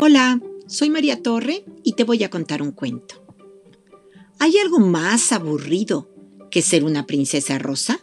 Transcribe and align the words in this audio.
Hola, 0.00 0.40
soy 0.68 0.90
María 0.90 1.24
Torre 1.24 1.64
y 1.82 1.94
te 1.94 2.04
voy 2.04 2.22
a 2.22 2.30
contar 2.30 2.62
un 2.62 2.70
cuento. 2.70 3.16
¿Hay 4.38 4.56
algo 4.58 4.78
más 4.78 5.32
aburrido 5.32 6.08
que 6.52 6.62
ser 6.62 6.84
una 6.84 7.04
princesa 7.04 7.58
rosa? 7.58 7.98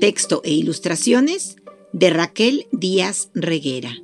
Texto 0.00 0.42
e 0.44 0.52
ilustraciones 0.52 1.56
de 1.94 2.10
Raquel 2.10 2.66
Díaz 2.72 3.30
Reguera. 3.32 3.96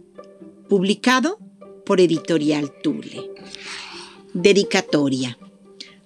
Publicado 0.70 1.38
por 1.84 2.00
Editorial 2.00 2.72
Tule. 2.82 3.30
Dedicatoria. 4.32 5.36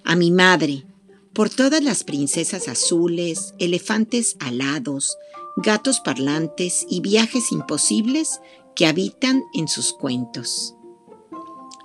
A 0.03 0.17
mi 0.17 0.33
madre, 0.33 0.85
por 1.33 1.49
todas 1.49 1.85
las 1.85 2.03
princesas 2.03 2.67
azules, 2.67 3.55
elefantes 3.61 4.37
alados, 4.41 5.17
gatos 5.59 6.01
parlantes 6.01 6.85
y 6.91 7.03
viajes 7.03 7.53
imposibles 7.53 8.41
que 8.77 8.87
habitan 8.87 9.43
en 9.55 9.67
sus 9.67 9.93
cuentos. 9.93 10.75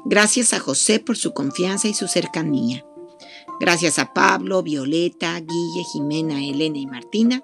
Gracias 0.06 0.54
a 0.54 0.60
José 0.60 1.00
por 1.00 1.18
su 1.18 1.34
confianza 1.34 1.88
y 1.88 1.94
su 1.94 2.08
cercanía. 2.08 2.86
Gracias 3.60 3.98
a 4.00 4.14
Pablo, 4.14 4.62
Violeta, 4.62 5.40
Guille, 5.40 5.84
Jimena, 5.92 6.44
Elena 6.44 6.78
y 6.78 6.86
Martina 6.86 7.44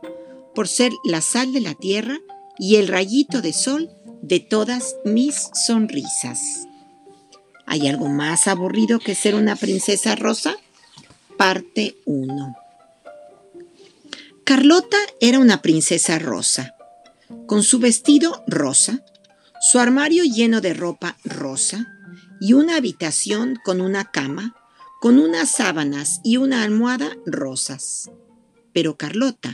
por 0.54 0.68
ser 0.68 0.92
la 1.04 1.22
sal 1.22 1.54
de 1.54 1.62
la 1.62 1.76
tierra 1.76 2.18
y 2.58 2.78
el 2.78 2.88
rayito 2.88 3.42
de 3.42 3.54
sol 3.54 3.92
de 4.22 4.40
todas 4.40 4.96
mis 5.06 5.50
sonrisas. 5.54 6.68
¿Hay 7.68 7.88
algo 7.88 8.08
más 8.08 8.48
aburrido 8.48 9.00
que 9.00 9.14
ser 9.14 9.36
una 9.36 9.56
princesa 9.56 10.16
rosa? 10.16 10.56
Parte 11.38 11.98
1. 12.06 12.56
Carlota 14.44 14.98
era 15.20 15.38
una 15.38 15.62
princesa 15.62 16.18
rosa, 16.18 16.76
con 17.46 17.62
su 17.62 17.78
vestido 17.78 18.44
rosa, 18.48 19.04
su 19.60 19.80
armario 19.80 20.24
lleno 20.24 20.62
de 20.62 20.74
ropa 20.74 21.18
rosa 21.24 21.88
y 22.40 22.54
una 22.54 22.78
habitación 22.78 23.58
con 23.64 23.82
una 23.82 24.12
cama, 24.12 24.56
con 25.02 25.20
unas 25.20 25.50
sábanas 25.50 26.22
y 26.24 26.38
una 26.38 26.64
almohada 26.64 27.18
rosas. 27.26 28.12
Pero 28.74 28.98
Carlota 28.98 29.54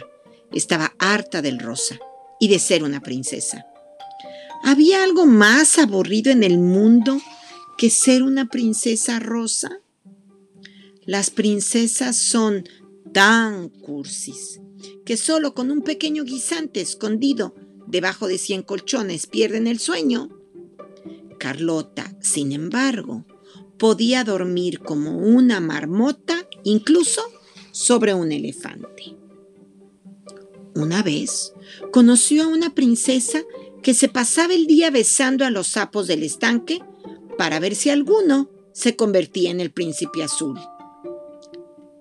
estaba 0.51 0.93
harta 0.99 1.41
del 1.41 1.59
rosa 1.59 1.97
y 2.39 2.47
de 2.47 2.59
ser 2.59 2.83
una 2.83 3.01
princesa. 3.01 3.65
¿Había 4.63 5.03
algo 5.03 5.25
más 5.25 5.77
aburrido 5.77 6.31
en 6.31 6.43
el 6.43 6.57
mundo 6.57 7.21
que 7.77 7.89
ser 7.89 8.23
una 8.23 8.47
princesa 8.47 9.19
rosa? 9.19 9.79
Las 11.05 11.29
princesas 11.29 12.17
son 12.17 12.67
tan 13.13 13.69
cursis 13.69 14.61
que 15.05 15.17
solo 15.17 15.53
con 15.53 15.71
un 15.71 15.81
pequeño 15.81 16.23
guisante 16.23 16.81
escondido 16.81 17.55
debajo 17.87 18.27
de 18.27 18.37
cien 18.37 18.63
colchones 18.63 19.27
pierden 19.27 19.67
el 19.67 19.79
sueño. 19.79 20.29
Carlota, 21.39 22.15
sin 22.21 22.51
embargo, 22.51 23.25
podía 23.77 24.23
dormir 24.23 24.79
como 24.79 25.17
una 25.17 25.59
marmota, 25.59 26.47
incluso 26.63 27.21
sobre 27.71 28.13
un 28.13 28.31
elefante. 28.31 29.17
Una 30.75 31.03
vez 31.03 31.53
conoció 31.91 32.43
a 32.43 32.47
una 32.47 32.73
princesa 32.73 33.43
que 33.81 33.93
se 33.93 34.07
pasaba 34.07 34.53
el 34.53 34.65
día 34.65 34.89
besando 34.89 35.45
a 35.45 35.51
los 35.51 35.67
sapos 35.67 36.07
del 36.07 36.23
estanque 36.23 36.81
para 37.37 37.59
ver 37.59 37.75
si 37.75 37.89
alguno 37.89 38.49
se 38.71 38.95
convertía 38.95 39.51
en 39.51 39.59
el 39.59 39.71
príncipe 39.71 40.23
azul. 40.23 40.59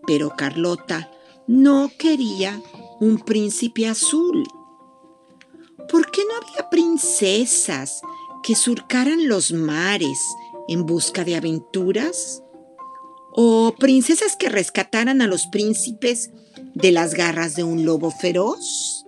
Pero 0.07 0.31
Carlota 0.37 1.11
no 1.47 1.91
quería 1.99 2.63
un 3.01 3.19
príncipe 3.19 3.89
azul. 3.89 4.45
¿Por 5.89 6.11
qué 6.11 6.23
no 6.25 6.37
había 6.37 6.71
princesas 6.71 8.01
que 8.43 8.55
surcaran 8.55 9.29
los 9.29 9.53
mares 9.53 10.19
en 10.69 10.87
busca 10.87 11.25
de 11.25 11.37
aventuras? 11.37 12.43
¿O 13.33 13.75
princesas 13.79 14.37
que 14.37 14.49
rescataran 14.49 15.23
a 15.23 15.27
los 15.27 15.47
príncipes 15.47 16.31
de 16.75 16.93
las 16.93 17.15
garras 17.15 17.57
de 17.57 17.65
un 17.65 17.85
lobo 17.85 18.11
feroz? 18.11 19.07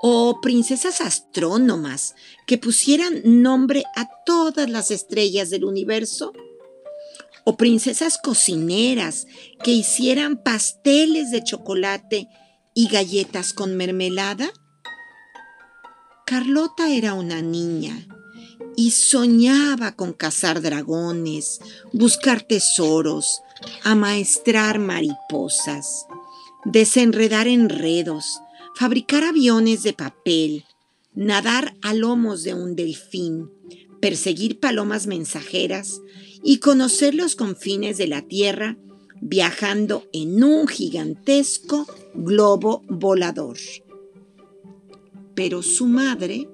¿O 0.00 0.40
princesas 0.40 1.00
astrónomas 1.00 2.14
que 2.46 2.56
pusieran 2.56 3.20
nombre 3.24 3.84
a 3.96 4.08
todas 4.24 4.70
las 4.70 4.90
estrellas 4.90 5.50
del 5.50 5.64
universo? 5.64 6.32
¿O 7.44 7.56
princesas 7.56 8.18
cocineras 8.18 9.26
que 9.62 9.72
hicieran 9.72 10.42
pasteles 10.42 11.30
de 11.30 11.42
chocolate 11.42 12.28
y 12.74 12.88
galletas 12.88 13.52
con 13.52 13.76
mermelada? 13.76 14.50
Carlota 16.28 16.92
era 16.92 17.14
una 17.14 17.40
niña 17.40 18.06
y 18.76 18.90
soñaba 18.90 19.92
con 19.92 20.12
cazar 20.12 20.60
dragones, 20.60 21.58
buscar 21.94 22.42
tesoros, 22.42 23.40
amaestrar 23.82 24.78
mariposas, 24.78 26.04
desenredar 26.66 27.48
enredos, 27.48 28.42
fabricar 28.74 29.24
aviones 29.24 29.82
de 29.82 29.94
papel, 29.94 30.66
nadar 31.14 31.74
a 31.80 31.94
lomos 31.94 32.42
de 32.42 32.52
un 32.52 32.76
delfín, 32.76 33.50
perseguir 33.98 34.60
palomas 34.60 35.06
mensajeras 35.06 36.02
y 36.42 36.58
conocer 36.58 37.14
los 37.14 37.36
confines 37.36 37.96
de 37.96 38.06
la 38.06 38.20
Tierra 38.20 38.76
viajando 39.22 40.04
en 40.12 40.44
un 40.44 40.68
gigantesco 40.68 41.86
globo 42.12 42.82
volador 42.86 43.56
pero 45.38 45.62
su 45.62 45.86
madre 45.86 46.50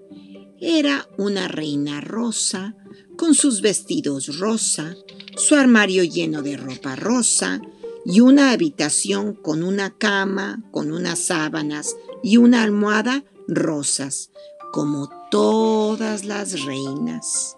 era 0.61 1.09
una 1.17 1.49
reina 1.49 2.03
rosa, 2.03 2.77
con 3.17 3.35
sus 3.35 3.63
vestidos 3.63 4.39
rosa, 4.39 4.95
su 5.39 5.55
armario 5.55 6.05
lleno 6.05 6.43
de 6.43 6.59
ropa 6.59 6.95
rosa 6.95 7.63
y 8.05 8.21
una 8.21 8.51
habitación 8.51 9.33
con 9.37 9.63
una 9.63 9.97
cama, 9.97 10.63
con 10.71 10.93
unas 10.93 11.19
sábanas 11.19 11.97
y 12.23 12.37
una 12.37 12.63
almohada 12.63 13.25
rosas, 13.49 14.31
como 14.71 15.09
todas 15.31 16.27
las 16.27 16.61
reinas. 16.67 17.57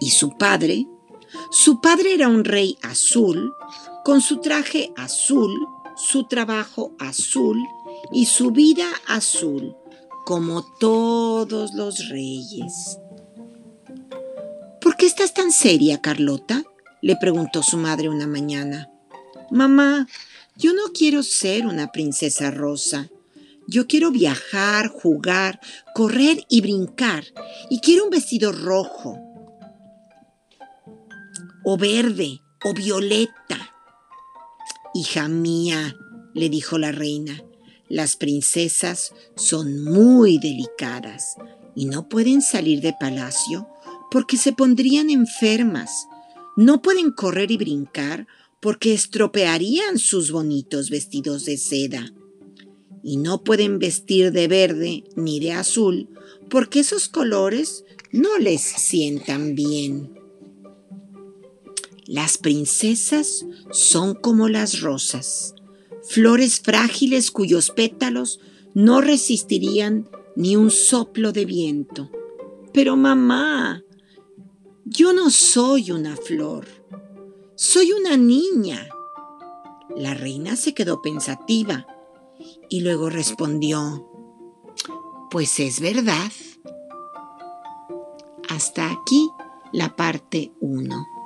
¿Y 0.00 0.08
su 0.08 0.38
padre? 0.38 0.86
Su 1.50 1.82
padre 1.82 2.14
era 2.14 2.28
un 2.28 2.44
rey 2.44 2.78
azul, 2.80 3.52
con 4.06 4.22
su 4.22 4.38
traje 4.38 4.90
azul, 4.96 5.54
su 5.96 6.26
trabajo 6.28 6.94
azul 6.98 7.62
y 8.12 8.26
su 8.26 8.50
vida 8.50 8.88
azul, 9.06 9.76
como 10.24 10.64
todos 10.78 11.74
los 11.74 12.08
reyes. 12.08 12.98
¿Por 14.80 14.96
qué 14.96 15.06
estás 15.06 15.34
tan 15.34 15.52
seria, 15.52 16.00
Carlota? 16.00 16.64
le 17.02 17.16
preguntó 17.16 17.62
su 17.62 17.76
madre 17.76 18.08
una 18.08 18.26
mañana. 18.26 18.90
Mamá, 19.50 20.06
yo 20.56 20.74
no 20.74 20.92
quiero 20.92 21.22
ser 21.22 21.66
una 21.66 21.90
princesa 21.90 22.50
rosa. 22.50 23.08
Yo 23.66 23.86
quiero 23.86 24.10
viajar, 24.10 24.88
jugar, 24.88 25.60
correr 25.94 26.44
y 26.48 26.60
brincar. 26.60 27.24
Y 27.70 27.80
quiero 27.80 28.04
un 28.04 28.10
vestido 28.10 28.52
rojo, 28.52 29.18
o 31.64 31.76
verde, 31.76 32.42
o 32.64 32.74
violeta. 32.74 33.74
Hija 34.92 35.28
mía, 35.28 35.96
le 36.34 36.48
dijo 36.48 36.78
la 36.78 36.92
reina, 36.92 37.42
las 37.90 38.14
princesas 38.14 39.12
son 39.34 39.82
muy 39.82 40.38
delicadas 40.38 41.34
y 41.74 41.86
no 41.86 42.08
pueden 42.08 42.40
salir 42.40 42.80
de 42.80 42.94
palacio 42.98 43.68
porque 44.12 44.36
se 44.36 44.52
pondrían 44.52 45.10
enfermas. 45.10 46.06
No 46.56 46.82
pueden 46.82 47.10
correr 47.10 47.50
y 47.50 47.56
brincar 47.56 48.28
porque 48.60 48.94
estropearían 48.94 49.98
sus 49.98 50.30
bonitos 50.30 50.88
vestidos 50.88 51.44
de 51.44 51.58
seda. 51.58 52.12
Y 53.02 53.16
no 53.16 53.42
pueden 53.42 53.80
vestir 53.80 54.30
de 54.30 54.46
verde 54.46 55.04
ni 55.16 55.40
de 55.40 55.52
azul 55.52 56.08
porque 56.48 56.80
esos 56.80 57.08
colores 57.08 57.84
no 58.12 58.38
les 58.38 58.60
sientan 58.60 59.56
bien. 59.56 60.14
Las 62.06 62.38
princesas 62.38 63.46
son 63.72 64.14
como 64.14 64.48
las 64.48 64.80
rosas 64.80 65.54
flores 66.10 66.60
frágiles 66.60 67.30
cuyos 67.30 67.70
pétalos 67.70 68.40
no 68.74 69.00
resistirían 69.00 70.08
ni 70.34 70.56
un 70.56 70.72
soplo 70.72 71.30
de 71.30 71.44
viento. 71.44 72.10
Pero 72.72 72.96
mamá, 72.96 73.84
yo 74.84 75.12
no 75.12 75.30
soy 75.30 75.92
una 75.92 76.16
flor, 76.16 76.66
soy 77.54 77.92
una 77.92 78.16
niña. 78.16 78.88
La 79.96 80.14
reina 80.14 80.56
se 80.56 80.74
quedó 80.74 81.00
pensativa 81.00 81.86
y 82.68 82.80
luego 82.80 83.08
respondió, 83.08 84.08
pues 85.30 85.60
es 85.60 85.78
verdad. 85.78 86.32
Hasta 88.48 88.90
aquí 88.90 89.30
la 89.72 89.94
parte 89.94 90.50
1. 90.58 91.19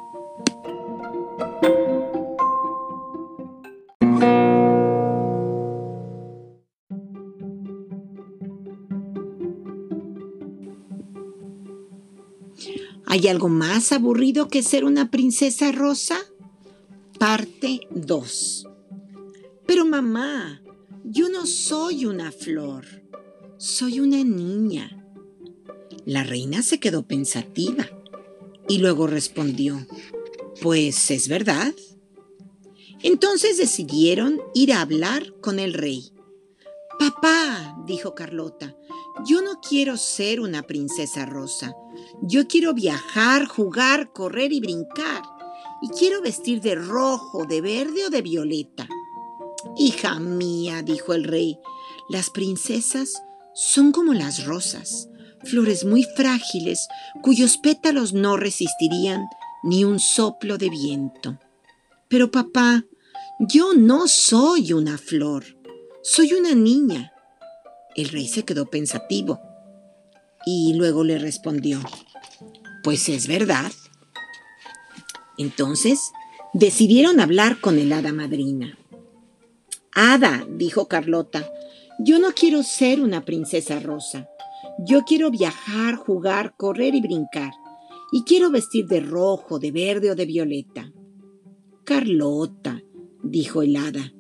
¿Hay 13.15 13.29
algo 13.29 13.49
más 13.49 13.93
aburrido 13.93 14.49
que 14.49 14.61
ser 14.61 14.85
una 14.85 15.13
princesa 15.13 15.71
rosa? 15.71 16.19
Parte 17.17 17.83
2. 17.91 18.67
Pero 19.69 19.85
mamá, 19.87 20.61
yo 21.05 21.29
no 21.29 21.47
soy 21.47 22.07
una 22.07 22.33
flor, 22.33 22.85
soy 23.57 24.01
una 24.01 24.25
niña. 24.25 25.07
La 26.05 26.25
reina 26.25 26.61
se 26.63 26.81
quedó 26.81 27.07
pensativa 27.07 27.89
y 28.69 28.79
luego 28.79 29.07
respondió, 29.07 29.87
pues 30.61 31.13
es 31.13 31.29
verdad. 31.29 31.73
Entonces 33.05 33.59
decidieron 33.59 34.41
ir 34.55 34.73
a 34.73 34.81
hablar 34.81 35.35
con 35.41 35.61
el 35.61 35.73
rey. 35.73 36.11
Papá, 36.99 37.81
dijo 37.87 38.17
Carlota, 38.17 38.77
yo 39.25 39.43
no 39.43 39.61
quiero 39.61 39.97
ser 39.97 40.41
una 40.41 40.63
princesa 40.63 41.25
rosa. 41.25 41.75
Yo 42.23 42.49
quiero 42.49 42.75
viajar, 42.75 43.47
jugar, 43.47 44.13
correr 44.13 44.53
y 44.53 44.61
brincar. 44.61 45.23
Y 45.83 45.89
quiero 45.89 46.21
vestir 46.21 46.61
de 46.61 46.75
rojo, 46.75 47.45
de 47.45 47.61
verde 47.61 48.07
o 48.07 48.11
de 48.11 48.23
violeta. 48.23 48.89
Hija 49.77 50.19
mía, 50.19 50.83
dijo 50.83 51.15
el 51.15 51.25
rey, 51.25 51.59
las 52.09 52.31
princesas 52.31 53.23
son 53.55 53.93
como 53.93 54.15
las 54.15 54.45
rosas, 54.45 55.09
flores 55.45 55.85
muy 55.85 56.05
frágiles 56.17 56.89
cuyos 57.23 57.57
pétalos 57.57 58.13
no 58.13 58.37
resistirían 58.37 59.27
ni 59.63 59.85
un 59.85 60.01
soplo 60.01 60.59
de 60.59 60.71
viento. 60.71 61.39
Pero 62.09 62.31
papá, 62.31 62.85
yo 63.39 63.75
no 63.75 64.07
soy 64.07 64.73
una 64.73 64.99
flor, 64.99 65.45
soy 66.03 66.35
una 66.35 66.55
niña. 66.55 67.14
El 67.97 68.09
rey 68.09 68.27
se 68.29 68.45
quedó 68.45 68.67
pensativo 68.67 69.41
y 70.45 70.75
luego 70.75 71.05
le 71.05 71.19
respondió, 71.19 71.81
pues 72.83 73.09
es 73.09 73.27
verdad. 73.27 73.73
Entonces 75.39 76.13
decidieron 76.53 77.21
hablar 77.21 77.61
con 77.61 77.79
el 77.79 77.93
hada 77.93 78.13
madrina. 78.13 78.79
Hada, 79.93 80.47
dijo 80.51 80.89
Carlota, 80.89 81.49
yo 81.99 82.19
no 82.19 82.33
quiero 82.33 82.63
ser 82.63 83.01
una 83.01 83.25
princesa 83.25 83.79
rosa. 83.79 84.29
Yo 84.79 85.03
quiero 85.05 85.31
viajar, 85.31 85.95
jugar, 85.95 86.55
correr 86.57 86.95
y 86.95 87.01
brincar. 87.01 87.53
Y 88.11 88.25
quiero 88.25 88.51
vestir 88.51 88.87
de 88.87 89.01
rojo, 89.01 89.59
de 89.61 89.71
verde 89.71 90.11
o 90.11 90.17
de 90.17 90.27
violeta. 90.27 90.93
Carlota, 91.85 92.83
dijo 93.23 93.63
el 93.63 93.77
hada, 93.77 94.13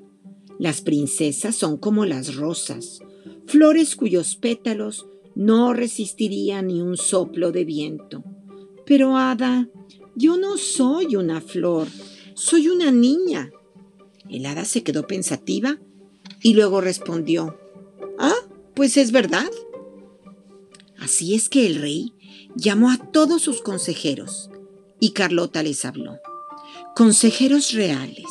las 0.59 0.81
princesas 0.83 1.57
son 1.57 1.77
como 1.77 2.05
las 2.05 2.37
rosas, 2.37 3.01
flores 3.47 3.97
cuyos 3.97 4.37
pétalos 4.37 5.07
no 5.35 5.73
resistirían 5.73 6.69
ni 6.69 6.81
un 6.81 6.97
soplo 6.97 7.53
de 7.53 7.65
viento. 7.65 8.25
Pero, 8.87 9.17
hada, 9.17 9.69
yo 10.15 10.37
no 10.37 10.57
soy 10.57 11.17
una 11.17 11.41
flor, 11.41 11.89
soy 12.35 12.69
una 12.69 12.91
niña. 12.91 13.51
El 14.29 14.47
hada 14.47 14.65
se 14.65 14.83
quedó 14.83 15.07
pensativa 15.07 15.79
y 16.43 16.55
luego 16.55 16.81
respondió, 16.81 17.59
Ah, 18.19 18.35
pues 18.75 18.97
es 18.97 19.13
verdad. 19.13 19.51
Así 20.99 21.35
es 21.35 21.49
que 21.49 21.67
el 21.67 21.81
rey 21.81 22.13
llamó 22.55 22.91
a 22.91 22.97
todos 22.97 23.43
sus 23.43 23.61
consejeros 23.61 24.51
y 25.01 25.11
Carlota 25.11 25.63
les 25.63 25.85
habló. 25.85 26.19
Consejeros 26.95 27.73
reales, 27.73 28.31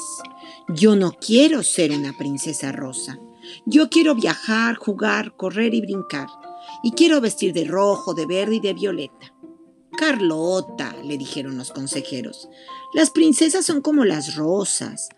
yo 0.70 0.96
no 0.96 1.12
quiero 1.12 1.64
ser 1.64 1.92
una 1.92 2.18
princesa 2.18 2.72
rosa. 2.72 3.20
Yo 3.66 3.90
quiero 3.90 4.16
viajar, 4.16 4.76
jugar, 4.76 5.36
correr 5.36 5.74
y 5.74 5.82
brincar. 5.82 6.28
Y 6.84 6.92
quiero 6.92 7.22
vestir 7.22 7.54
de 7.54 7.66
rojo, 7.66 8.14
de 8.14 8.26
verde 8.26 8.56
y 8.56 8.60
de 8.60 8.74
violeta. 8.74 9.34
Carlota, 9.96 10.96
le 11.04 11.18
dijeron 11.18 11.58
los 11.58 11.72
consejeros, 11.72 12.50
las 12.94 13.12
princesas 13.12 13.66
son 13.66 13.82
como 13.82 14.06
las 14.06 14.36
rosas, 14.36 15.10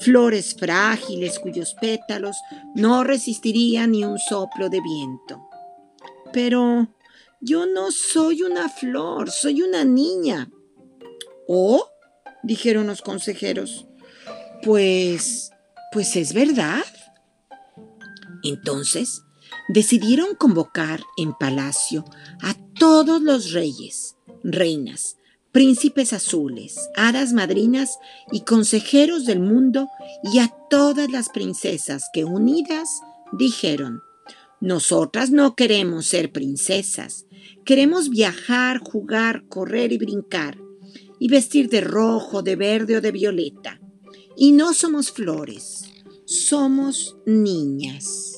flores 0.00 0.56
frágiles 0.58 1.38
cuyos 1.38 1.74
pétalos 1.80 2.36
no 2.74 3.04
resistirían 3.04 3.92
ni 3.92 4.04
un 4.04 4.18
soplo 4.18 4.68
de 4.68 4.80
viento. 4.80 5.48
Pero 6.32 6.88
yo 7.40 7.66
no 7.66 7.92
soy 7.92 8.42
una 8.42 8.68
flor, 8.68 9.30
soy 9.30 9.62
una 9.62 9.84
niña. 9.84 10.50
¿Oh? 11.46 11.88
dijeron 12.42 12.86
los 12.86 13.02
consejeros. 13.02 13.86
Pues, 14.62 15.50
pues 15.92 16.16
es 16.16 16.32
verdad. 16.32 16.84
Entonces 18.48 19.24
decidieron 19.68 20.34
convocar 20.34 21.02
en 21.16 21.34
palacio 21.34 22.04
a 22.42 22.54
todos 22.78 23.20
los 23.20 23.52
reyes, 23.52 24.16
reinas, 24.44 25.16
príncipes 25.50 26.12
azules, 26.12 26.90
hadas 26.96 27.32
madrinas 27.32 27.98
y 28.30 28.42
consejeros 28.42 29.24
del 29.24 29.40
mundo 29.40 29.88
y 30.22 30.38
a 30.38 30.54
todas 30.70 31.10
las 31.10 31.28
princesas 31.28 32.08
que 32.12 32.24
unidas 32.24 33.00
dijeron, 33.32 34.00
nosotras 34.60 35.30
no 35.30 35.54
queremos 35.54 36.06
ser 36.06 36.30
princesas, 36.30 37.26
queremos 37.64 38.10
viajar, 38.10 38.78
jugar, 38.78 39.44
correr 39.48 39.92
y 39.92 39.98
brincar, 39.98 40.58
y 41.18 41.28
vestir 41.28 41.68
de 41.68 41.80
rojo, 41.80 42.42
de 42.42 42.56
verde 42.56 42.96
o 42.96 43.00
de 43.00 43.12
violeta. 43.12 43.80
Y 44.36 44.52
no 44.52 44.74
somos 44.74 45.10
flores, 45.10 45.84
somos 46.26 47.16
niñas. 47.24 48.35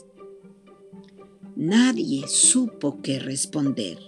Nadie 1.58 2.28
supo 2.28 3.02
qué 3.02 3.19
responder 3.19 3.99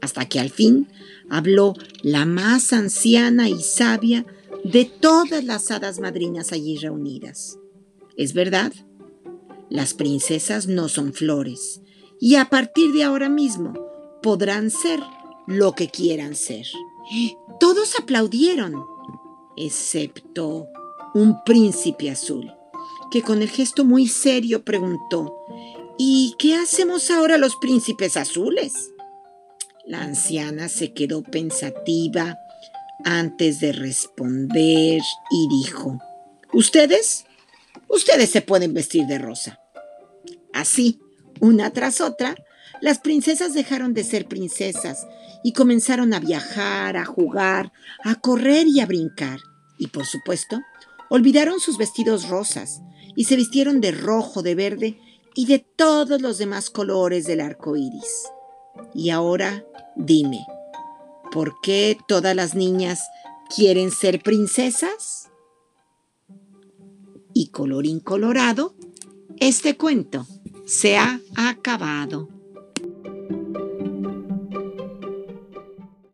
hasta 0.00 0.28
que 0.28 0.40
al 0.40 0.50
fin 0.50 0.88
habló 1.28 1.74
la 2.02 2.26
más 2.26 2.72
anciana 2.72 3.48
y 3.48 3.62
sabia 3.62 4.26
de 4.64 4.86
todas 4.86 5.44
las 5.44 5.70
hadas 5.70 6.00
madrinas 6.00 6.50
allí 6.50 6.78
reunidas. 6.78 7.60
Es 8.16 8.34
verdad, 8.34 8.72
las 9.68 9.94
princesas 9.94 10.66
no 10.66 10.88
son 10.88 11.12
flores 11.12 11.80
y 12.18 12.34
a 12.34 12.46
partir 12.46 12.90
de 12.92 13.04
ahora 13.04 13.28
mismo 13.28 13.72
podrán 14.20 14.68
ser 14.68 14.98
lo 15.46 15.76
que 15.76 15.90
quieran 15.90 16.34
ser. 16.34 16.66
Todos 17.60 18.00
aplaudieron, 18.00 18.74
excepto 19.56 20.66
un 21.14 21.44
príncipe 21.44 22.10
azul, 22.10 22.50
que 23.12 23.22
con 23.22 23.42
el 23.42 23.48
gesto 23.48 23.84
muy 23.84 24.08
serio 24.08 24.64
preguntó, 24.64 25.36
¿Y 26.02 26.34
qué 26.38 26.54
hacemos 26.54 27.10
ahora 27.10 27.36
los 27.36 27.56
príncipes 27.56 28.16
azules? 28.16 28.90
La 29.84 30.00
anciana 30.00 30.70
se 30.70 30.94
quedó 30.94 31.22
pensativa 31.22 32.38
antes 33.04 33.60
de 33.60 33.72
responder 33.72 35.02
y 35.30 35.48
dijo, 35.50 35.98
¿Ustedes? 36.54 37.26
Ustedes 37.86 38.30
se 38.30 38.40
pueden 38.40 38.72
vestir 38.72 39.04
de 39.08 39.18
rosa. 39.18 39.60
Así, 40.54 41.00
una 41.38 41.70
tras 41.74 42.00
otra, 42.00 42.34
las 42.80 42.98
princesas 43.00 43.52
dejaron 43.52 43.92
de 43.92 44.04
ser 44.04 44.26
princesas 44.26 45.06
y 45.44 45.52
comenzaron 45.52 46.14
a 46.14 46.18
viajar, 46.18 46.96
a 46.96 47.04
jugar, 47.04 47.72
a 48.04 48.14
correr 48.14 48.66
y 48.68 48.80
a 48.80 48.86
brincar. 48.86 49.38
Y 49.78 49.88
por 49.88 50.06
supuesto, 50.06 50.62
olvidaron 51.10 51.60
sus 51.60 51.76
vestidos 51.76 52.26
rosas 52.30 52.80
y 53.16 53.24
se 53.24 53.36
vistieron 53.36 53.82
de 53.82 53.90
rojo, 53.90 54.40
de 54.40 54.54
verde 54.54 54.98
y 55.34 55.46
de 55.46 55.58
todos 55.58 56.20
los 56.20 56.38
demás 56.38 56.70
colores 56.70 57.26
del 57.26 57.40
arco 57.40 57.76
iris. 57.76 58.28
Y 58.94 59.10
ahora 59.10 59.64
dime, 59.96 60.46
¿por 61.32 61.60
qué 61.62 61.96
todas 62.08 62.34
las 62.34 62.54
niñas 62.54 63.02
quieren 63.54 63.90
ser 63.90 64.22
princesas? 64.22 65.30
Y 67.32 67.48
colorín 67.48 68.00
colorado, 68.00 68.74
este 69.38 69.76
cuento 69.76 70.26
se 70.66 70.96
ha 70.96 71.20
acabado. 71.36 72.28